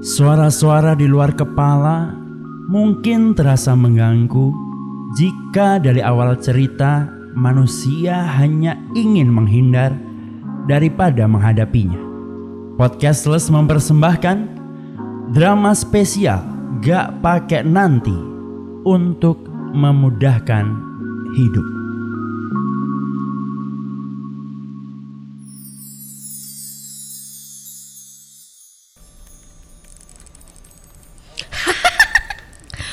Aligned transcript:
Suara-suara 0.00 0.96
di 0.96 1.04
luar 1.04 1.36
kepala 1.36 2.16
mungkin 2.72 3.36
terasa 3.36 3.76
mengganggu 3.76 4.48
jika 5.12 5.76
dari 5.76 6.00
awal 6.00 6.40
cerita 6.40 7.04
manusia 7.36 8.24
hanya 8.40 8.80
ingin 8.96 9.28
menghindar 9.28 9.92
daripada 10.64 11.28
menghadapinya. 11.28 12.00
Podcastless 12.80 13.52
mempersembahkan 13.52 14.48
drama 15.36 15.76
spesial 15.76 16.48
Gak 16.80 17.20
Pakai 17.20 17.60
Nanti 17.68 18.16
untuk 18.88 19.36
memudahkan 19.76 20.64
hidup. 21.36 21.79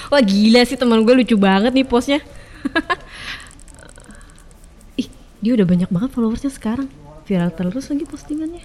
Wah 0.07 0.23
gila 0.23 0.63
sih 0.63 0.79
teman 0.79 1.03
gue 1.03 1.13
lucu 1.23 1.35
banget 1.35 1.75
nih 1.75 1.84
postnya. 1.84 2.23
Ih, 5.02 5.11
dia 5.43 5.52
udah 5.59 5.67
banyak 5.67 5.89
banget 5.91 6.09
followersnya 6.16 6.52
sekarang. 6.52 6.88
Viral 7.27 7.52
terus 7.52 7.91
lagi 7.91 8.07
postingannya. 8.07 8.63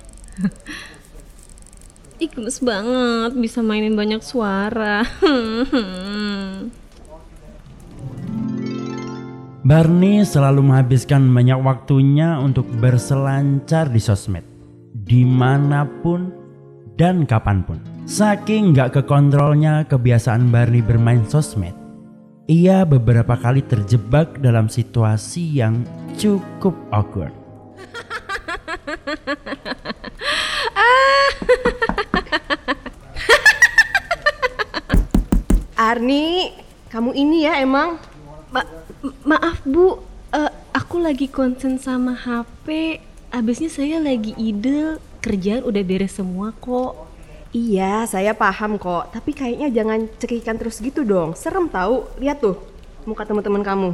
Ih, 2.23 2.31
gemes 2.31 2.63
banget 2.63 3.35
bisa 3.35 3.59
mainin 3.59 3.99
banyak 3.99 4.23
suara. 4.23 5.03
Barney 9.63 10.27
selalu 10.27 10.63
menghabiskan 10.63 11.31
banyak 11.31 11.59
waktunya 11.63 12.39
untuk 12.39 12.67
berselancar 12.83 13.95
di 13.95 14.03
sosmed, 14.03 14.43
di 14.91 15.23
mana 15.23 15.87
pun 15.87 16.35
dan 16.99 17.27
kapan 17.27 17.63
pun. 17.63 17.92
Saking 18.03 18.75
gak 18.75 18.99
kekontrolnya 18.99 19.87
kebiasaan 19.87 20.51
Barney 20.51 20.83
bermain 20.83 21.23
sosmed, 21.25 21.73
ia 22.51 22.83
beberapa 22.83 23.39
kali 23.39 23.63
terjebak 23.63 24.43
dalam 24.43 24.67
situasi 24.69 25.63
yang 25.63 25.87
cukup 26.19 26.75
awkward. 26.91 27.33
Arni, 35.79 36.53
kamu 36.91 37.11
ini 37.17 37.47
ya 37.47 37.59
emang 37.59 37.99
Ma- 38.53 38.69
maaf 39.25 39.65
bu, 39.65 39.99
Eh, 40.33 40.53
aku 40.73 40.97
lagi 40.97 41.29
konsen 41.29 41.77
sama 41.77 42.17
HP. 42.17 42.97
Abisnya 43.29 43.69
saya 43.69 44.01
lagi 44.01 44.33
ide 44.41 44.97
kerjaan 45.21 45.61
udah 45.61 45.85
beres 45.85 46.17
semua 46.17 46.57
kok. 46.57 47.12
Iya, 47.53 48.09
saya 48.09 48.33
paham 48.33 48.81
kok. 48.81 49.13
Tapi 49.13 49.37
kayaknya 49.37 49.69
jangan 49.69 50.09
cekikan 50.17 50.57
terus 50.57 50.81
gitu 50.81 51.05
dong. 51.05 51.37
Serem 51.37 51.69
tahu. 51.69 52.09
Lihat 52.17 52.41
tuh 52.41 52.57
muka 53.05 53.29
teman-teman 53.29 53.61
kamu. 53.61 53.91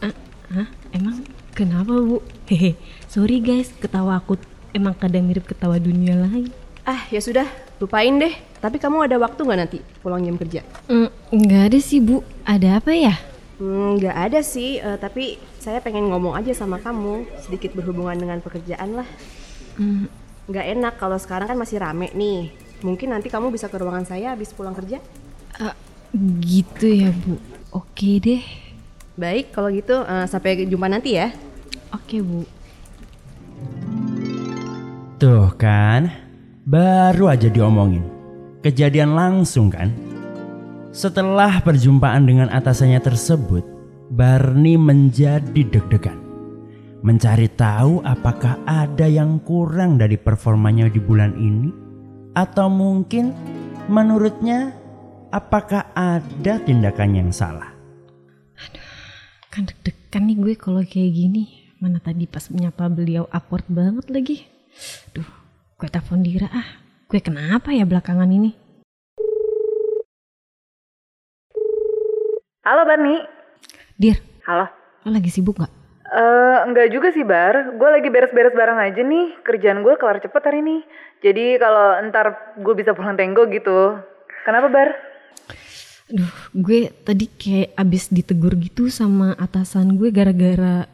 Ah, 0.00 0.16
hah? 0.56 0.68
Emang 0.96 1.20
kenapa 1.52 1.92
bu? 1.92 2.24
Hehe, 2.48 2.72
sorry 3.12 3.44
guys, 3.44 3.68
ketawa 3.76 4.16
aku 4.16 4.40
emang 4.72 4.96
kadang 4.96 5.28
mirip 5.28 5.44
ketawa 5.44 5.76
dunia 5.76 6.16
lain. 6.16 6.48
Ah, 6.88 7.04
ya 7.12 7.20
sudah, 7.20 7.44
lupain 7.84 8.16
deh. 8.16 8.32
Tapi 8.64 8.80
kamu 8.80 9.04
ada 9.04 9.20
waktu 9.20 9.44
nggak 9.44 9.60
nanti 9.60 9.78
pulang 10.00 10.24
jam 10.24 10.40
kerja? 10.40 10.64
Mm, 10.88 11.12
nggak 11.36 11.62
ada 11.68 11.78
sih 11.84 12.00
bu, 12.00 12.24
ada 12.48 12.80
apa 12.80 12.96
ya? 12.96 13.12
Nggak 13.60 14.16
ada 14.16 14.40
sih, 14.40 14.80
eh, 14.80 14.96
tapi 14.96 15.36
saya 15.60 15.84
pengen 15.84 16.08
ngomong 16.08 16.32
aja 16.32 16.56
sama 16.56 16.80
kamu, 16.80 17.28
sedikit 17.44 17.76
berhubungan 17.76 18.16
dengan 18.16 18.40
pekerjaan 18.40 19.04
lah. 19.04 19.08
Nggak 20.48 20.66
enak 20.80 20.94
kalau 20.96 21.20
sekarang 21.20 21.52
kan 21.52 21.58
masih 21.60 21.76
rame 21.76 22.08
nih. 22.16 22.50
Mungkin 22.82 23.14
nanti 23.14 23.30
kamu 23.30 23.54
bisa 23.54 23.70
ke 23.70 23.78
ruangan 23.78 24.04
saya 24.06 24.34
habis 24.34 24.50
pulang 24.50 24.74
kerja. 24.74 24.98
ah, 25.62 25.74
gitu 26.42 26.86
ya 26.90 27.10
bu. 27.14 27.38
Oke 27.72 28.20
deh, 28.20 28.42
Baik, 29.16 29.52
kalau 29.52 29.68
gitu 29.72 30.02
eh, 30.04 30.26
sampai 30.28 30.64
jumpa 30.64 30.88
nanti 30.88 31.16
ya. 31.16 31.32
oke 31.92 32.16
bu. 32.20 32.40
Tuh 35.20 35.54
kan, 35.54 36.10
baru 36.66 37.30
aja 37.30 37.46
diomongin. 37.46 38.02
Kejadian 38.64 39.14
langsung 39.14 39.70
kan? 39.70 39.92
Setelah 40.92 41.62
perjumpaan 41.62 42.26
dengan 42.26 42.48
atasannya 42.50 43.00
tersebut, 43.00 43.64
Barney 44.12 44.76
menjadi 44.76 45.62
deg-degan. 45.64 46.18
Mencari 47.02 47.48
tahu 47.52 48.04
apakah 48.04 48.60
ada 48.66 49.08
yang 49.08 49.40
kurang 49.42 49.98
dari 49.98 50.14
performanya 50.20 50.86
di 50.86 51.00
bulan 51.02 51.34
ini 51.34 51.81
atau 52.32 52.72
mungkin 52.72 53.36
menurutnya 53.92 54.72
apakah 55.28 55.88
ada 55.92 56.60
tindakan 56.64 57.12
yang 57.16 57.30
salah. 57.32 57.72
Kan 59.52 59.68
deg-degan 59.68 60.28
nih 60.28 60.36
gue 60.40 60.54
kalau 60.56 60.80
kayak 60.80 61.12
gini. 61.12 61.60
Mana 61.82 61.98
tadi 61.98 62.30
pas 62.30 62.46
menyapa 62.48 62.86
beliau 62.88 63.26
awkward 63.28 63.66
banget 63.68 64.06
lagi. 64.08 64.36
Duh, 65.12 65.26
gue 65.76 65.88
telepon 65.90 66.24
Dira 66.24 66.48
ah. 66.48 66.68
Gue 67.10 67.20
kenapa 67.20 67.74
ya 67.74 67.84
belakangan 67.84 68.30
ini? 68.30 68.56
Halo 72.62 72.86
Barni. 72.86 73.18
Dir, 73.98 74.16
Halo. 74.46 74.70
lo 75.04 75.08
lagi 75.10 75.28
sibuk 75.28 75.58
gak? 75.58 75.81
Eh, 76.12 76.56
enggak 76.68 76.92
juga 76.92 77.08
sih 77.08 77.24
Bar. 77.24 77.72
Gue 77.80 77.88
lagi 77.88 78.12
beres-beres 78.12 78.52
barang 78.52 78.78
aja 78.84 79.00
nih. 79.00 79.40
Kerjaan 79.40 79.80
gue 79.80 79.96
kelar 79.96 80.20
cepet 80.20 80.42
hari 80.44 80.60
ini. 80.60 80.84
Jadi 81.24 81.56
kalau 81.56 81.96
ntar 82.12 82.52
gue 82.60 82.74
bisa 82.76 82.92
pulang 82.92 83.16
tenggo 83.16 83.48
gitu. 83.48 83.96
Kenapa 84.44 84.68
Bar? 84.68 84.92
Aduh, 86.12 86.34
gue 86.52 86.92
tadi 87.08 87.24
kayak 87.32 87.72
abis 87.80 88.12
ditegur 88.12 88.60
gitu 88.60 88.92
sama 88.92 89.32
atasan 89.40 89.96
gue 89.96 90.12
gara-gara 90.12 90.84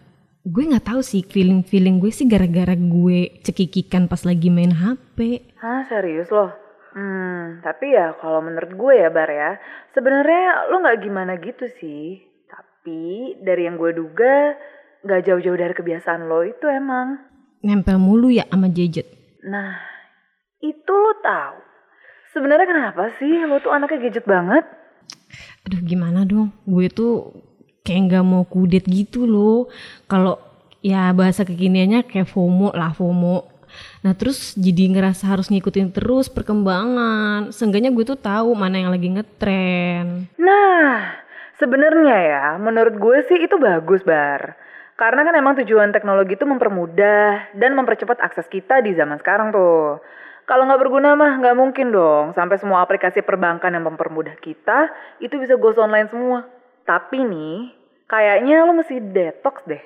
gue 0.46 0.64
nggak 0.64 0.94
tahu 0.94 1.02
sih 1.02 1.26
feeling 1.26 1.66
feeling 1.66 1.98
gue 1.98 2.14
sih 2.14 2.24
gara-gara 2.24 2.78
gue 2.78 3.42
cekikikan 3.42 4.06
pas 4.06 4.22
lagi 4.22 4.54
main 4.54 4.70
HP. 4.70 5.42
Hah 5.58 5.82
serius 5.90 6.30
loh? 6.30 6.54
Hmm, 6.94 7.58
tapi 7.66 7.90
ya 7.90 8.14
kalau 8.22 8.38
menurut 8.38 8.70
gue 8.70 8.94
ya 9.02 9.10
Bar 9.10 9.26
ya, 9.26 9.58
sebenarnya 9.98 10.70
lo 10.70 10.78
nggak 10.78 11.02
gimana 11.02 11.34
gitu 11.42 11.66
sih. 11.82 12.22
Tapi 12.46 13.42
dari 13.42 13.66
yang 13.66 13.76
gue 13.76 13.92
duga, 13.92 14.54
nggak 15.02 15.22
jauh-jauh 15.26 15.58
dari 15.58 15.74
kebiasaan 15.74 16.26
lo 16.26 16.42
itu 16.42 16.66
emang. 16.66 17.18
Nempel 17.62 17.98
mulu 17.98 18.30
ya 18.30 18.46
sama 18.50 18.70
Jejet. 18.70 19.06
Nah, 19.46 19.78
itu 20.62 20.92
lo 20.92 21.12
tahu. 21.22 21.56
Sebenarnya 22.34 22.66
kenapa 22.68 23.10
sih 23.18 23.46
lo 23.46 23.58
tuh 23.58 23.72
anaknya 23.72 24.08
gadget 24.08 24.26
banget? 24.28 24.64
Aduh 25.66 25.80
gimana 25.82 26.22
dong, 26.22 26.54
gue 26.68 26.86
tuh 26.92 27.34
kayak 27.82 28.12
nggak 28.12 28.24
mau 28.26 28.44
kudet 28.44 28.84
gitu 28.84 29.24
loh. 29.24 29.72
Kalau 30.06 30.38
ya 30.84 31.10
bahasa 31.16 31.42
kekiniannya 31.42 32.06
kayak 32.06 32.28
FOMO 32.28 32.76
lah 32.76 32.92
FOMO. 32.94 33.58
Nah 34.04 34.12
terus 34.16 34.56
jadi 34.56 34.92
ngerasa 34.92 35.28
harus 35.28 35.48
ngikutin 35.48 35.92
terus 35.92 36.28
perkembangan. 36.28 37.50
Seenggaknya 37.52 37.90
gue 37.92 38.04
tuh 38.04 38.20
tahu 38.20 38.52
mana 38.52 38.80
yang 38.80 38.92
lagi 38.92 39.08
ngetren. 39.08 40.28
Nah, 40.36 41.16
sebenarnya 41.56 42.16
ya, 42.16 42.44
menurut 42.60 42.96
gue 42.96 43.18
sih 43.28 43.44
itu 43.44 43.56
bagus, 43.60 44.00
Bar. 44.04 44.56
Karena 44.98 45.22
kan 45.22 45.30
emang 45.38 45.54
tujuan 45.62 45.94
teknologi 45.94 46.34
itu 46.34 46.42
mempermudah 46.42 47.54
dan 47.54 47.78
mempercepat 47.78 48.18
akses 48.18 48.50
kita 48.50 48.82
di 48.82 48.98
zaman 48.98 49.22
sekarang 49.22 49.54
tuh. 49.54 50.02
Kalau 50.42 50.66
nggak 50.66 50.82
berguna 50.82 51.14
mah 51.14 51.38
nggak 51.38 51.54
mungkin 51.54 51.94
dong 51.94 52.34
sampai 52.34 52.58
semua 52.58 52.82
aplikasi 52.82 53.22
perbankan 53.22 53.70
yang 53.70 53.86
mempermudah 53.86 54.34
kita 54.42 54.90
itu 55.22 55.38
bisa 55.38 55.54
goes 55.54 55.78
online 55.78 56.10
semua. 56.10 56.50
Tapi 56.82 57.22
nih, 57.22 57.70
kayaknya 58.10 58.66
lo 58.66 58.74
mesti 58.74 58.98
detox 58.98 59.62
deh. 59.70 59.78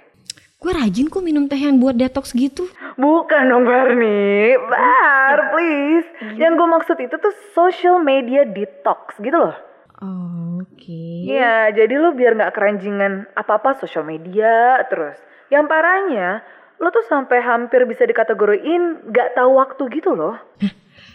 Gue 0.62 0.72
rajin 0.72 1.10
kok 1.12 1.20
minum 1.20 1.44
teh 1.44 1.60
yang 1.60 1.76
buat 1.76 1.92
detox 1.92 2.32
gitu. 2.32 2.70
Bukan 2.96 3.52
dong 3.52 3.68
Barney, 3.68 4.56
Bar, 4.64 5.52
please. 5.52 6.08
Yang 6.40 6.52
gue 6.56 6.68
maksud 6.72 6.96
itu 7.02 7.16
tuh 7.20 7.34
social 7.52 8.00
media 8.00 8.48
detox 8.48 9.18
gitu 9.20 9.36
loh. 9.36 9.71
Oh, 10.02 10.42
Oke. 10.62 11.26
Iya, 11.30 11.70
jadi 11.70 11.94
lo 11.98 12.14
biar 12.14 12.34
nggak 12.34 12.54
keranjingan 12.54 13.30
apa-apa 13.38 13.78
sosial 13.78 14.02
media 14.02 14.82
terus. 14.90 15.14
Yang 15.46 15.64
parahnya, 15.70 16.42
lo 16.82 16.90
tuh 16.90 17.06
sampai 17.06 17.38
hampir 17.38 17.86
bisa 17.86 18.02
dikategoriin 18.06 19.10
nggak 19.10 19.38
tahu 19.38 19.62
waktu 19.62 19.82
gitu 19.94 20.14
loh. 20.14 20.38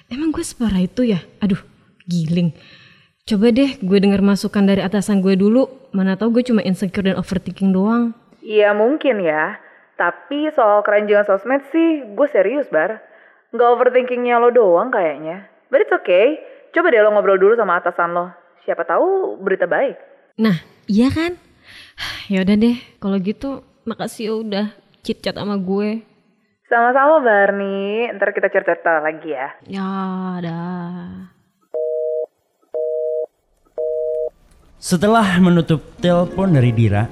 Emang 0.07 0.31
gue 0.31 0.43
separah 0.43 0.79
itu 0.79 1.03
ya? 1.03 1.19
Aduh, 1.43 1.59
giling. 2.07 2.55
Coba 3.27 3.51
deh 3.51 3.75
gue 3.83 3.99
denger 3.99 4.23
masukan 4.23 4.63
dari 4.63 4.79
atasan 4.79 5.19
gue 5.19 5.35
dulu. 5.35 5.67
Mana 5.91 6.15
tahu 6.15 6.39
gue 6.39 6.43
cuma 6.47 6.63
insecure 6.63 7.11
dan 7.11 7.19
overthinking 7.19 7.75
doang. 7.75 8.15
Iya 8.39 8.71
mungkin 8.71 9.19
ya, 9.19 9.59
tapi 9.99 10.47
soal 10.55 10.79
keranjingan 10.87 11.27
sosmed 11.27 11.67
sih 11.75 12.07
gue 12.07 12.27
serius 12.31 12.71
bar. 12.71 13.03
Nggak 13.51 13.67
overthinkingnya 13.67 14.39
lo 14.39 14.55
doang 14.55 14.95
kayaknya. 14.95 15.51
But 15.67 15.83
it's 15.83 15.91
okay, 15.91 16.39
coba 16.71 16.87
deh 16.95 17.03
lo 17.03 17.11
ngobrol 17.11 17.35
dulu 17.35 17.59
sama 17.59 17.83
atasan 17.83 18.15
lo. 18.15 18.46
Siapa 18.67 18.83
tahu 18.83 19.39
berita 19.39 19.63
baik. 19.63 19.95
Nah, 20.43 20.59
iya 20.91 21.07
kan? 21.07 21.39
Ya 22.27 22.43
udah 22.43 22.59
deh, 22.59 22.75
kalau 22.99 23.15
gitu 23.23 23.63
makasih 23.87 24.27
ya 24.27 24.33
udah 24.35 24.65
chit 24.99 25.23
chat 25.23 25.39
sama 25.39 25.55
gue. 25.55 26.03
Sama-sama 26.67 27.23
Barney, 27.23 28.11
ntar 28.11 28.35
kita 28.35 28.51
cerita-cerita 28.51 28.99
lagi 28.99 29.31
ya. 29.31 29.47
Ya, 29.63 29.87
dah. 30.43 31.31
Setelah 34.75 35.39
menutup 35.39 35.79
telepon 36.03 36.51
dari 36.51 36.75
Dira, 36.75 37.07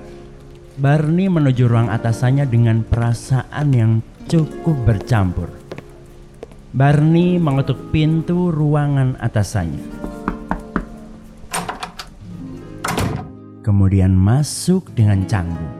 Barney 0.75 1.31
menuju 1.31 1.71
ruang 1.71 1.87
atasannya 1.87 2.43
dengan 2.51 2.83
perasaan 2.83 3.67
yang 3.71 3.91
cukup 4.27 4.75
bercampur. 4.83 5.47
Barney 6.75 7.39
mengetuk 7.39 7.95
pintu 7.95 8.51
ruangan 8.51 9.15
atasannya. 9.23 9.94
Kemudian 13.65 14.13
masuk 14.13 14.93
dengan 14.93 15.25
canggung. 15.25 15.73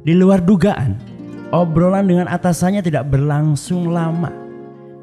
Di 0.00 0.16
luar 0.16 0.40
dugaan, 0.40 0.96
obrolan 1.52 2.08
dengan 2.08 2.32
atasannya 2.32 2.80
tidak 2.80 3.12
berlangsung 3.12 3.92
lama. 3.92 4.32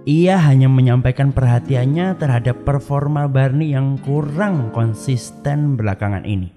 Ia 0.10 0.42
hanya 0.42 0.66
menyampaikan 0.66 1.30
perhatiannya 1.30 2.18
terhadap 2.18 2.66
performa 2.66 3.30
Barney 3.30 3.78
yang 3.78 4.02
kurang 4.02 4.74
konsisten 4.74 5.78
belakangan 5.78 6.26
ini. 6.26 6.50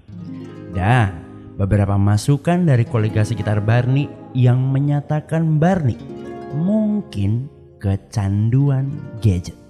Dan 0.73 1.21
beberapa 1.61 2.01
masukan 2.01 2.65
dari 2.65 2.89
kolega 2.89 3.21
sekitar 3.21 3.61
Barney 3.61 4.09
yang 4.33 4.57
menyatakan 4.73 5.61
Barney 5.61 6.01
mungkin 6.57 7.45
kecanduan 7.77 8.89
gadget. 9.21 9.64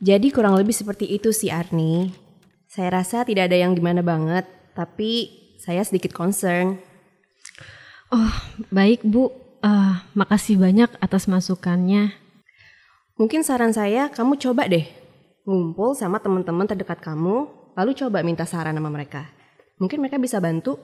Jadi 0.00 0.28
kurang 0.28 0.60
lebih 0.60 0.76
seperti 0.76 1.08
itu 1.08 1.32
sih 1.32 1.48
Arni. 1.48 2.12
Saya 2.68 3.00
rasa 3.00 3.24
tidak 3.24 3.48
ada 3.48 3.56
yang 3.56 3.72
gimana 3.72 4.04
banget, 4.04 4.44
tapi 4.76 5.32
saya 5.56 5.80
sedikit 5.80 6.12
concern. 6.12 6.76
Oh, 8.12 8.32
baik 8.68 9.00
Bu. 9.02 9.32
Eh, 9.64 9.96
makasih 10.12 10.60
banyak 10.60 10.92
atas 11.00 11.26
masukannya. 11.26 12.12
Mungkin 13.16 13.40
saran 13.40 13.72
saya 13.72 14.12
kamu 14.12 14.36
coba 14.36 14.68
deh 14.68 14.84
ngumpul 15.46 15.94
sama 15.94 16.18
teman-teman 16.18 16.66
terdekat 16.66 17.00
kamu, 17.00 17.46
lalu 17.78 17.90
coba 17.94 18.20
minta 18.26 18.44
saran 18.44 18.76
sama 18.76 18.90
mereka. 18.90 19.30
Mungkin 19.78 20.02
mereka 20.02 20.18
bisa 20.18 20.42
bantu. 20.42 20.76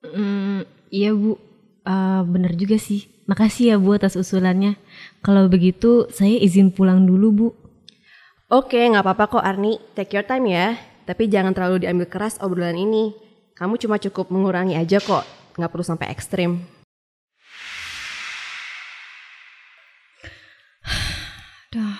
Hmm, 0.00 0.62
iya 0.88 1.12
Bu. 1.12 1.36
Eh, 1.84 2.22
bener 2.24 2.56
juga 2.56 2.80
sih. 2.80 3.10
Makasih 3.28 3.74
ya 3.74 3.76
Bu 3.76 3.92
atas 3.92 4.16
usulannya. 4.16 4.78
Kalau 5.20 5.50
begitu 5.50 6.08
saya 6.14 6.38
izin 6.38 6.72
pulang 6.72 7.04
dulu 7.04 7.28
Bu. 7.34 7.48
Oke, 8.52 8.76
nggak 8.76 9.00
apa-apa 9.00 9.40
kok 9.40 9.44
Arni. 9.44 9.80
Take 9.96 10.20
your 10.20 10.28
time 10.28 10.44
ya. 10.52 10.76
Tapi 11.08 11.32
jangan 11.32 11.56
terlalu 11.56 11.88
diambil 11.88 12.12
keras 12.12 12.36
obrolan 12.44 12.76
ini. 12.76 13.16
Kamu 13.56 13.80
cuma 13.80 13.96
cukup 13.96 14.28
mengurangi 14.28 14.76
aja 14.76 15.00
kok. 15.00 15.24
Nggak 15.56 15.70
perlu 15.72 15.80
sampai 15.80 16.12
ekstrim. 16.12 16.60
Duh, 21.72 21.98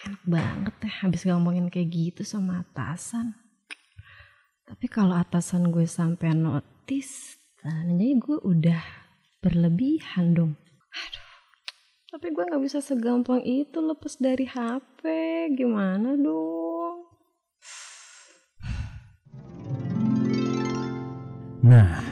enak 0.00 0.22
banget 0.24 0.74
ya 0.82 0.92
habis 1.04 1.22
ngomongin 1.28 1.68
kayak 1.68 1.92
gitu 1.92 2.22
sama 2.24 2.64
atasan. 2.64 3.36
Tapi 4.64 4.86
kalau 4.88 5.12
atasan 5.12 5.68
gue 5.68 5.84
sampai 5.84 6.32
notice, 6.32 7.36
tandanya 7.60 8.16
gue 8.16 8.38
udah 8.40 8.82
berlebihan 9.44 10.32
dong. 10.32 10.52
Tapi 12.10 12.34
gue 12.34 12.42
nggak 12.42 12.62
bisa 12.66 12.82
segampang 12.82 13.38
itu 13.46 13.78
lepas 13.78 14.18
dari 14.18 14.42
HP. 14.42 15.06
Gimana 15.54 16.18
dong? 16.18 17.06
Nah, 21.62 22.02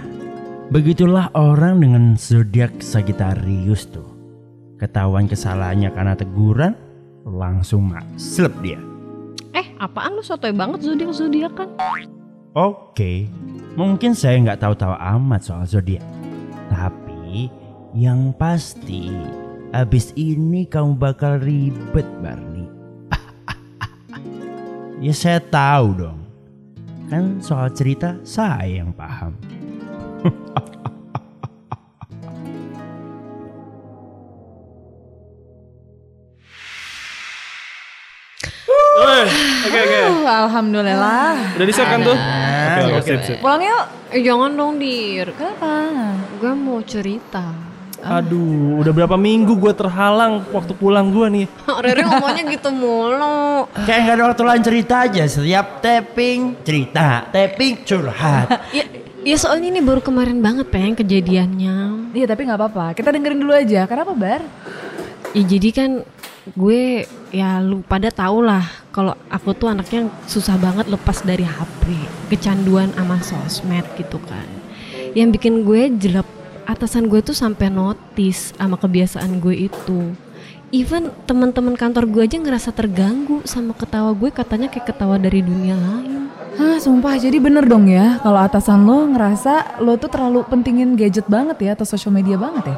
begitulah 0.70 1.34
orang 1.34 1.82
dengan 1.82 2.14
zodiak 2.14 2.78
Sagittarius 2.78 3.90
tuh. 3.90 4.06
Ketahuan 4.78 5.26
kesalahannya 5.26 5.90
karena 5.90 6.14
teguran, 6.14 6.78
langsung 7.26 7.90
makslep 7.90 8.54
dia. 8.62 8.78
Eh, 9.50 9.66
apaan 9.82 10.14
lu 10.14 10.22
sotoy 10.22 10.54
banget 10.54 10.86
zodiak 10.86 11.10
zodiak 11.10 11.58
kan? 11.58 11.74
Oke, 12.54 13.26
mungkin 13.74 14.14
saya 14.14 14.38
nggak 14.46 14.62
tahu-tahu 14.62 14.94
amat 14.94 15.42
soal 15.42 15.66
zodiak. 15.66 16.06
Tapi 16.70 17.50
yang 17.98 18.30
pasti, 18.38 19.10
abis 19.73 20.17
ini 20.17 20.65
kamu 20.65 20.97
bakal 20.97 21.41
ribet, 21.41 22.06
Barney. 22.25 22.67
ya 25.05 25.12
saya 25.12 25.41
tahu 25.41 25.87
dong. 25.97 26.20
Kan 27.09 27.41
soal 27.41 27.73
cerita 27.73 28.20
saya 28.25 28.85
yang 28.85 28.93
paham. 28.93 29.32
Oke 39.69 39.79
oke. 39.85 40.00
Alhamdulillah. 40.26 41.56
Udah 41.56 41.67
di-save 41.67 41.88
kan 41.88 42.00
tuh? 42.05 42.17
Oke 42.19 42.81
oke 42.93 43.00
sip 43.05 43.20
sip. 43.25 43.37
Pulang 43.41 43.62
yuk. 43.62 43.85
Eh, 44.09 44.20
jangan 44.25 44.50
dong, 44.56 44.81
Dir. 44.81 45.29
Kenapa? 45.37 45.73
Gue 46.41 46.53
mau 46.56 46.81
cerita. 46.81 47.53
Aduh, 47.98 48.78
udah 48.78 48.92
berapa 48.94 49.18
minggu 49.18 49.58
gue 49.58 49.74
terhalang 49.74 50.46
waktu 50.54 50.72
pulang 50.78 51.10
gue 51.10 51.26
nih. 51.34 51.46
Rere 51.84 52.02
ngomongnya 52.06 52.42
gitu 52.46 52.70
mulu. 52.70 53.66
Kayak 53.84 54.00
nggak 54.06 54.14
ada 54.14 54.24
waktu 54.30 54.42
lain 54.46 54.62
cerita 54.62 54.94
aja. 55.02 55.22
Setiap 55.26 55.82
tapping 55.82 56.62
cerita, 56.62 57.26
tapping 57.30 57.82
curhat. 57.82 58.46
Ya, 58.68 58.84
ya 59.24 59.36
soalnya 59.40 59.74
ini 59.74 59.80
baru 59.82 59.98
kemarin 59.98 60.38
banget 60.38 60.70
pengen 60.70 60.94
kejadiannya. 60.94 61.76
Iya 62.14 62.26
tapi 62.30 62.46
nggak 62.46 62.58
apa-apa. 62.60 62.86
Kita 62.94 63.10
dengerin 63.10 63.40
dulu 63.42 63.54
aja. 63.56 63.88
Kenapa 63.90 64.14
Bar? 64.14 64.42
Ya 65.34 65.42
jadi 65.42 65.68
kan 65.74 65.90
gue 66.54 67.04
ya 67.28 67.60
lu 67.60 67.84
pada 67.84 68.08
tau 68.08 68.40
lah 68.40 68.64
kalau 68.88 69.12
aku 69.28 69.52
tuh 69.52 69.68
anaknya 69.68 70.08
susah 70.24 70.56
banget 70.56 70.88
lepas 70.88 71.20
dari 71.26 71.44
HP, 71.44 71.92
kecanduan 72.32 72.94
sama 72.94 73.18
sosmed 73.20 73.84
gitu 73.98 74.22
kan. 74.24 74.46
Yang 75.12 75.28
bikin 75.40 75.54
gue 75.66 75.82
jelek 75.98 76.28
atasan 76.69 77.09
gue 77.09 77.25
tuh 77.25 77.32
sampai 77.32 77.73
notice 77.73 78.53
sama 78.53 78.76
kebiasaan 78.76 79.41
gue 79.41 79.73
itu. 79.73 80.12
Even 80.69 81.09
teman-teman 81.25 81.81
kantor 81.81 82.05
gue 82.05 82.29
aja 82.29 82.37
ngerasa 82.37 82.76
terganggu 82.76 83.41
sama 83.49 83.73
ketawa 83.73 84.12
gue 84.12 84.29
katanya 84.29 84.69
kayak 84.69 84.93
ketawa 84.93 85.17
dari 85.17 85.41
dunia 85.41 85.73
lain. 85.73 86.29
Hah, 86.61 86.76
sumpah. 86.76 87.17
Jadi 87.17 87.41
bener 87.41 87.65
dong 87.65 87.88
ya 87.88 88.20
kalau 88.20 88.37
atasan 88.44 88.85
lo 88.85 89.09
ngerasa 89.17 89.81
lo 89.81 89.97
tuh 89.97 90.12
terlalu 90.12 90.44
pentingin 90.44 90.93
gadget 90.93 91.25
banget 91.25 91.56
ya 91.65 91.70
atau 91.73 91.88
social 91.88 92.12
media 92.12 92.37
banget 92.37 92.69
ya? 92.69 92.76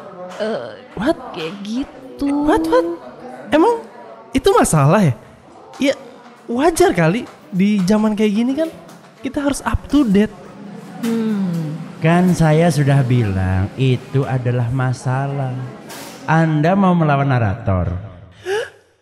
What? 0.95 1.19
Kayak 1.35 1.55
gitu. 1.67 2.31
What 2.47 2.63
what? 2.71 2.87
Emang 3.51 3.83
itu 4.31 4.47
masalah 4.55 5.03
ya? 5.03 5.15
Ya 5.83 5.95
wajar 6.47 6.95
kali 6.95 7.27
di 7.51 7.83
zaman 7.83 8.15
kayak 8.15 8.33
gini 8.39 8.53
kan 8.55 8.71
kita 9.27 9.43
harus 9.43 9.59
up 9.67 9.83
to 9.91 10.07
date. 10.07 10.31
Kan 12.01 12.33
saya 12.33 12.73
sudah 12.73 13.05
bilang 13.05 13.69
itu 13.77 14.25
adalah 14.25 14.73
masalah. 14.73 15.53
Anda 16.25 16.73
mau 16.73 16.97
melawan 16.97 17.29
narator. 17.29 17.93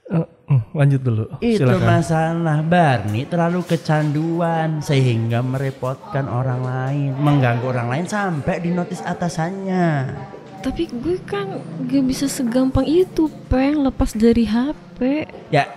Eh, 0.08 0.26
hmm, 0.50 0.62
lanjut 0.72 1.00
dulu. 1.04 1.24
Itu 1.38 1.68
Silakan. 1.68 1.84
masalah 1.84 2.58
Barney 2.64 3.22
terlalu 3.28 3.62
kecanduan 3.68 4.80
sehingga 4.80 5.44
merepotkan 5.44 6.26
orang 6.26 6.60
lain, 6.64 7.12
mengganggu 7.20 7.66
orang 7.68 7.88
lain 7.92 8.06
sampai 8.08 8.64
di 8.64 8.72
notis 8.72 9.04
atasannya. 9.04 10.16
Tapi 10.58 10.90
gue 10.90 11.22
kan 11.22 11.62
gak 11.86 12.02
bisa 12.02 12.26
segampang 12.26 12.88
itu 12.88 13.30
peng 13.46 13.78
lepas 13.84 14.10
dari 14.16 14.42
HP. 14.42 15.28
Ya, 15.54 15.70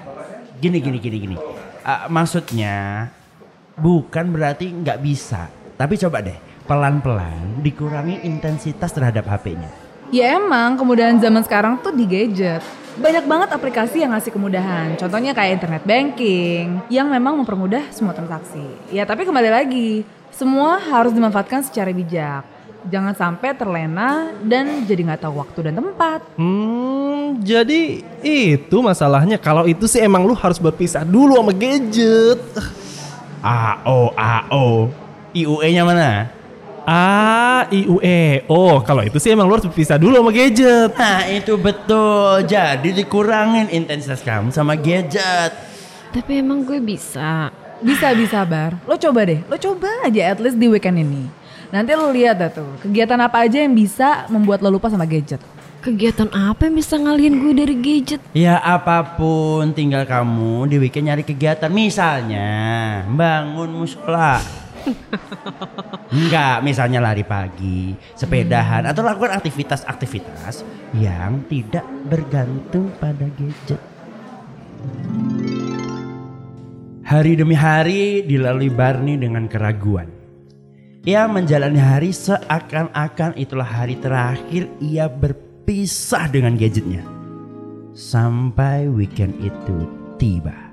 gini 0.58 0.82
gini 0.82 0.98
gini 0.98 1.18
gini. 1.22 1.38
Ah, 1.86 2.10
maksudnya 2.10 3.10
bukan 3.78 4.34
berarti 4.34 4.74
nggak 4.74 5.01
bisa, 5.01 5.50
tapi 5.81 5.97
coba 5.97 6.21
deh 6.21 6.38
pelan-pelan 6.69 7.57
dikurangi 7.65 8.21
intensitas 8.21 8.93
terhadap 8.93 9.25
HP-nya. 9.25 9.65
Ya 10.13 10.38
emang 10.38 10.77
kemudahan 10.77 11.17
zaman 11.17 11.41
sekarang 11.41 11.81
tuh 11.81 11.89
di 11.89 12.05
gadget. 12.05 12.61
Banyak 13.01 13.25
banget 13.25 13.50
aplikasi 13.50 14.05
yang 14.05 14.13
ngasih 14.13 14.29
kemudahan. 14.29 14.93
Contohnya 14.93 15.33
kayak 15.33 15.57
internet 15.57 15.83
banking 15.88 16.85
yang 16.93 17.09
memang 17.09 17.33
mempermudah 17.41 17.89
semua 17.89 18.13
transaksi. 18.13 18.61
Ya 18.93 19.09
tapi 19.09 19.25
kembali 19.25 19.50
lagi, 19.50 20.05
semua 20.29 20.77
harus 20.77 21.17
dimanfaatkan 21.17 21.65
secara 21.65 21.89
bijak. 21.89 22.45
Jangan 22.93 23.17
sampai 23.17 23.57
terlena 23.57 24.29
dan 24.45 24.85
jadi 24.85 25.01
nggak 25.01 25.25
tahu 25.25 25.41
waktu 25.41 25.71
dan 25.71 25.81
tempat. 25.81 26.21
Hmm, 26.38 27.41
jadi 27.41 28.05
itu 28.21 28.77
masalahnya. 28.85 29.41
Kalau 29.41 29.65
itu 29.65 29.89
sih 29.89 30.03
emang 30.03 30.29
lu 30.29 30.38
harus 30.38 30.61
berpisah 30.61 31.01
dulu 31.01 31.41
sama 31.41 31.53
gadget. 31.57 32.41
AO 33.41 34.13
AO 34.13 35.00
IUE-nya 35.31 35.88
mana? 35.88 36.41
A, 36.81 37.69
I, 37.69 37.85
U, 37.85 38.01
E. 38.01 38.41
Oh, 38.50 38.81
kalau 38.81 39.05
itu 39.05 39.21
sih 39.21 39.29
emang 39.29 39.45
lu 39.45 39.53
harus 39.53 39.69
berpisah 39.69 40.01
dulu 40.01 40.17
sama 40.17 40.33
gadget. 40.33 40.91
Nah 40.97 41.29
itu 41.29 41.53
betul. 41.55 42.41
Jadi 42.50 42.89
dikurangin 42.97 43.69
intensitas 43.69 44.25
kamu 44.25 44.50
sama 44.50 44.73
gadget. 44.73 45.53
Tapi 46.09 46.41
emang 46.41 46.65
gue 46.65 46.81
bisa. 46.81 47.53
Bisa 47.85 48.11
bisa 48.17 48.41
bar. 48.43 48.81
Lo 48.89 48.97
coba 48.97 49.25
deh, 49.29 49.39
lo 49.45 49.55
coba 49.61 49.89
aja 50.05 50.33
at 50.33 50.41
least 50.41 50.57
di 50.57 50.67
weekend 50.67 51.00
ini. 51.05 51.29
Nanti 51.69 51.95
lo 51.95 52.09
lihat 52.11 52.35
dah 52.41 52.51
tuh 52.51 52.67
kegiatan 52.83 53.17
apa 53.23 53.47
aja 53.47 53.63
yang 53.63 53.71
bisa 53.71 54.25
membuat 54.27 54.59
lo 54.65 54.73
lupa 54.73 54.89
sama 54.89 55.05
gadget. 55.05 55.39
Kegiatan 55.81 56.29
apa 56.29 56.69
yang 56.69 56.77
bisa 56.77 56.93
ngalihin 56.93 57.41
gue 57.41 57.53
dari 57.57 57.75
gadget? 57.77 58.21
Ya 58.38 58.57
apa 58.61 59.17
pun 59.17 59.73
tinggal 59.73 60.05
kamu 60.05 60.69
di 60.69 60.77
weekend 60.77 61.09
nyari 61.09 61.25
kegiatan 61.25 61.73
Misalnya 61.73 63.01
bangun 63.09 63.81
musola 63.81 64.61
Enggak, 66.11 66.63
misalnya 66.65 67.00
lari 67.00 67.23
pagi, 67.23 67.95
sepedahan 68.15 68.88
Atau 68.89 69.05
lakukan 69.05 69.38
aktivitas-aktivitas 69.39 70.65
yang 70.97 71.45
tidak 71.47 71.85
bergantung 72.07 72.91
pada 73.00 73.27
gadget 73.38 73.81
Hari 77.07 77.33
demi 77.35 77.55
hari 77.55 78.23
dilalui 78.23 78.71
Barney 78.71 79.19
dengan 79.19 79.47
keraguan 79.47 80.07
Ia 81.01 81.25
menjalani 81.25 81.81
hari 81.81 82.13
seakan-akan 82.13 83.33
itulah 83.33 83.65
hari 83.65 83.97
terakhir 83.97 84.69
ia 84.77 85.09
berpisah 85.09 86.29
dengan 86.29 86.53
gadgetnya. 86.53 87.01
Sampai 87.97 88.85
weekend 88.85 89.33
itu 89.41 89.89
tiba. 90.21 90.71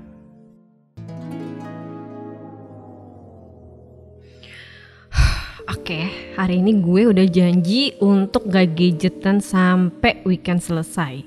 Oke, 5.89 6.05
hari 6.37 6.61
ini 6.61 6.85
gue 6.85 7.09
udah 7.09 7.25
janji 7.25 7.97
untuk 7.97 8.45
gak 8.45 8.77
gadgetan 8.77 9.41
sampai 9.41 10.21
weekend 10.21 10.61
selesai. 10.61 11.25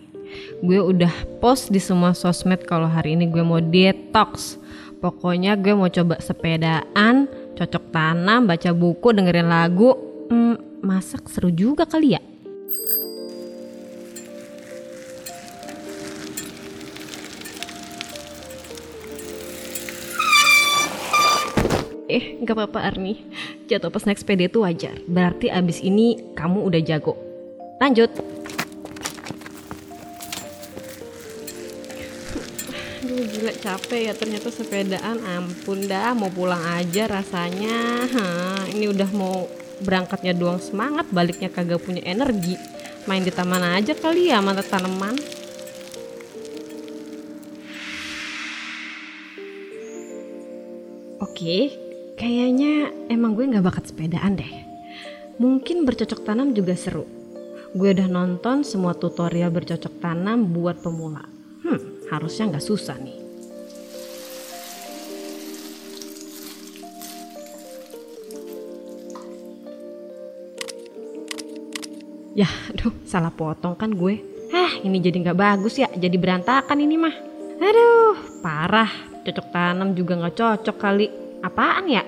Gue 0.62 0.78
udah 0.78 1.10
post 1.42 1.74
di 1.74 1.82
semua 1.82 2.14
sosmed 2.14 2.62
kalau 2.62 2.86
hari 2.86 3.18
ini 3.18 3.26
gue 3.26 3.42
mau 3.42 3.58
detox. 3.58 4.62
Pokoknya 5.02 5.58
gue 5.58 5.74
mau 5.74 5.90
coba 5.90 6.22
sepedaan, 6.22 7.26
cocok 7.58 7.90
tanam, 7.90 8.46
baca 8.46 8.70
buku, 8.70 9.10
dengerin 9.10 9.50
lagu. 9.50 9.98
Hmm, 10.30 10.54
masak 10.78 11.26
seru 11.26 11.50
juga 11.50 11.82
kali 11.82 12.14
ya. 12.14 12.22
Eh, 22.12 22.44
gak 22.44 22.52
apa-apa 22.52 22.84
Arni. 22.92 23.24
Jatuh 23.72 23.88
pas 23.88 24.04
naik 24.04 24.20
sepeda 24.20 24.44
itu 24.44 24.60
wajar. 24.60 25.00
Berarti 25.08 25.48
abis 25.48 25.80
ini 25.80 26.36
kamu 26.36 26.68
udah 26.68 26.80
jago. 26.84 27.16
Lanjut. 27.80 28.12
Aduh 33.00 33.24
gila 33.32 33.52
capek 33.56 34.00
ya 34.06 34.12
ternyata 34.12 34.52
sepedaan. 34.52 35.24
Ampun 35.24 35.88
dah 35.88 36.12
mau 36.12 36.28
pulang 36.28 36.60
aja 36.60 37.08
rasanya. 37.08 38.04
Hah, 38.12 38.68
ini 38.76 38.92
udah 38.92 39.08
mau 39.16 39.48
berangkatnya 39.80 40.36
doang 40.36 40.60
semangat. 40.60 41.08
Baliknya 41.08 41.48
kagak 41.48 41.80
punya 41.80 42.04
energi. 42.04 42.60
Main 43.08 43.24
di 43.24 43.32
taman 43.32 43.80
aja 43.80 43.96
kali 43.96 44.28
ya 44.28 44.44
mantap 44.44 44.68
tanaman. 44.68 45.16
Oke, 51.24 51.72
kayaknya 52.16 52.92
emang 53.08 53.34
gue 53.34 53.48
nggak 53.48 53.64
bakat 53.64 53.84
sepedaan 53.90 54.36
deh. 54.36 54.52
Mungkin 55.40 55.88
bercocok 55.88 56.22
tanam 56.22 56.52
juga 56.52 56.76
seru. 56.76 57.08
Gue 57.72 57.96
udah 57.96 58.04
nonton 58.04 58.68
semua 58.68 58.92
tutorial 58.92 59.48
bercocok 59.48 59.96
tanam 59.98 60.52
buat 60.52 60.84
pemula. 60.84 61.24
Hmm, 61.64 62.04
harusnya 62.12 62.52
nggak 62.52 62.66
susah 62.68 62.96
nih. 63.00 63.16
Yah, 72.32 72.52
aduh, 72.72 72.96
salah 73.04 73.32
potong 73.32 73.76
kan 73.76 73.92
gue. 73.92 74.20
Hah, 74.52 74.80
ini 74.84 75.00
jadi 75.00 75.20
nggak 75.20 75.36
bagus 75.36 75.76
ya, 75.76 75.88
jadi 75.92 76.16
berantakan 76.16 76.80
ini 76.80 76.96
mah. 76.96 77.12
Aduh, 77.60 78.40
parah. 78.40 78.88
Cocok 79.22 79.48
tanam 79.54 79.94
juga 79.94 80.16
nggak 80.18 80.36
cocok 80.36 80.76
kali. 80.76 81.21
Apaan 81.42 81.90
ya? 81.90 82.06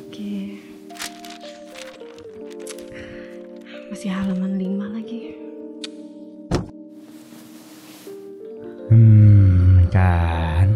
Oke. 0.00 0.56
Masih 3.92 4.08
halaman 4.08 4.56
5 4.56 4.96
lagi. 4.96 5.36
Hmm, 8.88 9.84
kan 9.92 10.72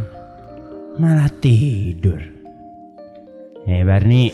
malah 1.00 1.32
tidur. 1.40 2.20
Hei 3.64 3.80
Barney. 3.80 4.28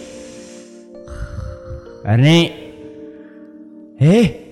Barney. 2.03 2.51
Hei. 4.03 4.27
Lah, 4.27 4.48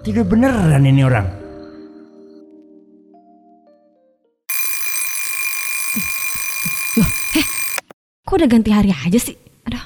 tidur 0.00 0.24
beneran 0.24 0.84
ini 0.84 1.04
orang. 1.04 1.28
Kok 8.24 8.38
udah 8.38 8.48
ganti 8.48 8.70
hari 8.70 8.94
aja 8.94 9.18
sih? 9.18 9.34
Aduh. 9.66 9.84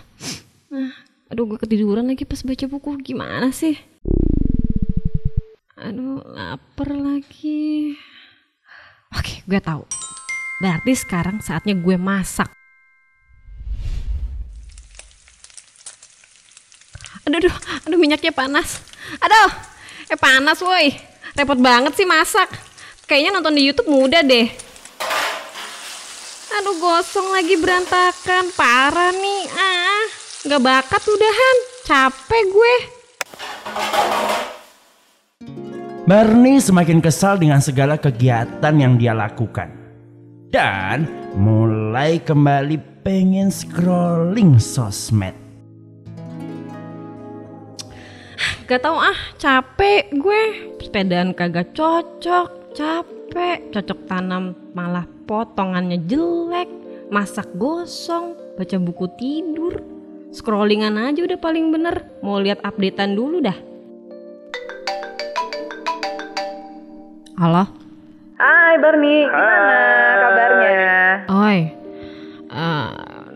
Nah, 0.68 0.92
aduh 1.32 1.48
gue 1.48 1.58
ketiduran 1.58 2.04
lagi 2.04 2.28
pas 2.28 2.44
baca 2.44 2.64
buku. 2.68 2.90
Gimana 3.00 3.48
sih? 3.50 3.72
Aduh, 5.80 6.20
lapar 6.28 6.92
lagi. 6.92 7.96
Oke, 9.16 9.40
gue 9.48 9.60
tahu. 9.64 9.88
Berarti 10.60 10.92
sekarang 10.92 11.40
saatnya 11.40 11.72
gue 11.72 11.96
masak. 11.96 12.52
Aduh, 17.24 17.40
aduh, 17.40 17.54
aduh 17.88 17.98
minyaknya 17.98 18.36
panas. 18.36 18.84
Aduh, 19.24 19.73
eh 20.08 20.18
panas 20.18 20.60
woi. 20.60 20.92
Repot 21.34 21.58
banget 21.58 21.98
sih 21.98 22.06
masak. 22.06 22.46
Kayaknya 23.04 23.30
nonton 23.36 23.58
di 23.58 23.62
YouTube 23.68 23.90
mudah 23.90 24.22
deh. 24.24 24.48
Aduh 26.54 26.78
gosong 26.78 27.34
lagi 27.34 27.58
berantakan, 27.58 28.54
parah 28.54 29.10
nih. 29.10 29.42
Ah, 29.58 30.04
nggak 30.46 30.62
bakat 30.62 31.02
udahan, 31.02 31.56
capek 31.82 32.42
gue. 32.46 32.74
Barney 36.06 36.62
semakin 36.62 37.02
kesal 37.02 37.40
dengan 37.40 37.58
segala 37.58 37.98
kegiatan 37.98 38.74
yang 38.78 38.94
dia 38.94 39.16
lakukan. 39.16 39.72
Dan 40.54 41.10
mulai 41.34 42.22
kembali 42.22 43.02
pengen 43.02 43.50
scrolling 43.50 44.62
sosmed. 44.62 45.43
Gak 48.64 48.80
tau 48.80 48.96
ah, 48.96 49.20
capek 49.36 50.08
gue. 50.16 50.42
Sepedaan 50.80 51.36
kagak 51.36 51.76
cocok, 51.76 52.72
capek. 52.72 53.60
Cocok 53.68 54.08
tanam 54.08 54.56
malah 54.72 55.04
potongannya 55.28 56.00
jelek. 56.08 56.72
Masak 57.12 57.44
gosong, 57.60 58.32
baca 58.56 58.76
buku 58.80 59.04
tidur. 59.20 59.84
Scrollingan 60.32 60.96
aja 60.96 61.20
udah 61.28 61.36
paling 61.36 61.76
bener. 61.76 62.08
Mau 62.24 62.40
lihat 62.40 62.64
updatean 62.64 63.12
dulu 63.12 63.44
dah. 63.44 63.58
Halo? 67.36 67.68
Hai 68.40 68.80
Barney, 68.80 69.28
gimana 69.28 70.14
kabarnya? 70.24 70.80
Oi, 71.28 71.58
uh, 72.48 72.90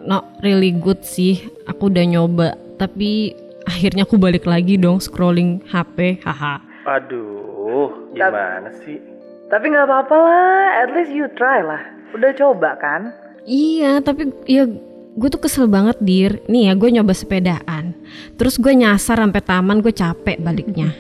no 0.09 0.25
really 0.41 0.73
good 0.73 1.05
sih. 1.05 1.45
Aku 1.69 1.93
udah 1.93 2.09
nyoba, 2.09 2.57
tapi 2.81 3.37
akhirnya 3.79 4.03
aku 4.03 4.19
balik 4.19 4.43
lagi 4.43 4.75
dong 4.75 4.99
scrolling 4.99 5.63
HP. 5.71 6.19
Haha. 6.27 6.59
Aduh, 6.83 8.11
gimana 8.11 8.75
sih? 8.83 8.99
Tapi 9.47 9.71
nggak 9.71 9.87
apa-apa 9.87 10.17
lah, 10.19 10.83
at 10.83 10.91
least 10.99 11.15
you 11.15 11.31
try 11.39 11.63
lah. 11.63 11.79
Udah 12.11 12.35
coba 12.35 12.75
kan? 12.83 13.15
Iya, 13.47 14.03
tapi 14.03 14.35
ya 14.51 14.67
gue 15.15 15.29
tuh 15.31 15.39
kesel 15.39 15.71
banget 15.71 15.95
dir. 16.03 16.43
Nih 16.51 16.67
ya 16.67 16.73
gue 16.75 16.91
nyoba 16.91 17.15
sepedaan. 17.15 17.95
Terus 18.35 18.59
gue 18.59 18.75
nyasar 18.75 19.23
sampai 19.23 19.47
taman 19.47 19.79
gue 19.79 19.95
capek 19.95 20.43
baliknya. 20.43 20.91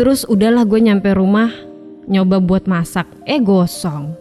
Terus 0.00 0.24
udahlah 0.24 0.64
gue 0.64 0.80
nyampe 0.80 1.12
rumah 1.12 1.52
nyoba 2.08 2.40
buat 2.40 2.64
masak. 2.64 3.04
Eh 3.28 3.44
gosong. 3.44 4.16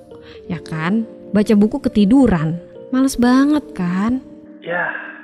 Ya 0.52 0.60
kan? 0.60 1.08
Baca 1.32 1.54
buku 1.56 1.80
ketiduran. 1.80 2.60
Males 2.92 3.16
banget 3.16 3.66
kan? 3.72 4.20
Ya, 4.62 5.15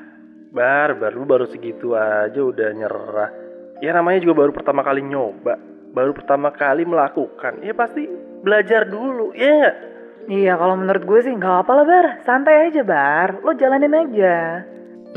bar, 0.51 0.99
baru 0.99 1.23
baru 1.23 1.45
segitu 1.47 1.95
aja 1.95 2.37
udah 2.37 2.69
nyerah. 2.75 3.31
Ya 3.79 3.95
namanya 3.95 4.21
juga 4.21 4.45
baru 4.45 4.51
pertama 4.53 4.83
kali 4.85 5.01
nyoba, 5.01 5.57
baru 5.95 6.11
pertama 6.13 6.51
kali 6.53 6.83
melakukan. 6.85 7.63
Ya 7.63 7.73
pasti 7.73 8.05
belajar 8.43 8.85
dulu, 8.85 9.33
ya 9.33 9.49
nggak? 9.49 9.75
Iya, 10.29 10.53
kalau 10.53 10.77
menurut 10.77 11.03
gue 11.09 11.19
sih 11.25 11.33
nggak 11.33 11.49
apa-apa 11.49 11.71
lah 11.81 11.85
Bar. 11.89 12.07
Santai 12.21 12.69
aja 12.69 12.85
Bar, 12.85 13.41
lo 13.41 13.57
jalanin 13.57 13.95
aja. 13.95 14.61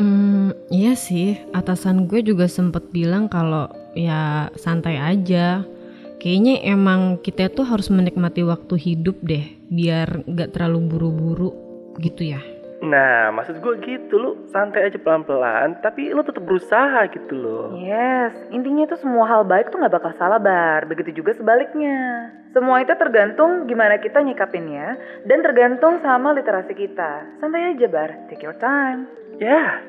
Hmm, 0.01 0.57
iya 0.73 0.97
sih. 0.97 1.37
Atasan 1.53 2.09
gue 2.09 2.25
juga 2.25 2.49
sempet 2.49 2.89
bilang 2.89 3.29
kalau 3.29 3.69
ya 3.93 4.49
santai 4.57 4.97
aja. 4.97 5.61
Kayaknya 6.25 6.65
emang 6.73 7.21
kita 7.21 7.53
tuh 7.53 7.69
harus 7.69 7.93
menikmati 7.93 8.41
waktu 8.41 8.81
hidup 8.81 9.21
deh. 9.21 9.45
biar 9.75 10.23
nggak 10.25 10.55
terlalu 10.55 10.89
buru-buru 10.89 11.51
gitu 11.99 12.31
ya. 12.31 12.54
Nah, 12.85 13.33
maksud 13.33 13.65
gue 13.65 13.75
gitu, 13.81 14.15
lu 14.21 14.31
santai 14.53 14.87
aja 14.87 15.01
pelan-pelan, 15.01 15.81
tapi 15.81 16.13
lu 16.13 16.21
tetap 16.21 16.45
berusaha 16.45 17.09
gitu 17.09 17.33
loh. 17.33 17.67
Yes, 17.81 18.37
intinya 18.53 18.85
itu 18.85 18.97
semua 19.01 19.25
hal 19.25 19.49
baik 19.49 19.73
tuh 19.73 19.81
nggak 19.81 19.95
bakal 19.97 20.13
salah 20.21 20.37
bar. 20.39 20.85
Begitu 20.85 21.25
juga 21.25 21.33
sebaliknya. 21.33 22.31
Semua 22.53 22.85
itu 22.85 22.93
tergantung 22.95 23.67
gimana 23.67 23.99
kita 23.99 24.23
nyikapinnya 24.23 24.95
dan 25.27 25.43
tergantung 25.43 25.99
sama 26.05 26.31
literasi 26.37 26.77
kita. 26.77 27.41
Santai 27.43 27.75
aja 27.75 27.87
bar, 27.91 28.11
take 28.31 28.45
your 28.45 28.55
time. 28.61 29.11
Ya, 29.43 29.83